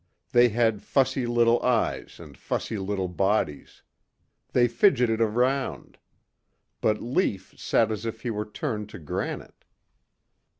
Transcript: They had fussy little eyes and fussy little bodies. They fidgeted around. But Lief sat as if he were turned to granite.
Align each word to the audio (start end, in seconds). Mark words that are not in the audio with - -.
They 0.31 0.49
had 0.49 0.81
fussy 0.81 1.27
little 1.27 1.61
eyes 1.61 2.19
and 2.19 2.35
fussy 2.35 2.75
little 2.79 3.07
bodies. 3.07 3.83
They 4.51 4.67
fidgeted 4.67 5.21
around. 5.21 5.99
But 6.81 7.03
Lief 7.03 7.53
sat 7.55 7.91
as 7.91 8.03
if 8.03 8.21
he 8.21 8.31
were 8.31 8.49
turned 8.49 8.89
to 8.89 8.97
granite. 8.97 9.63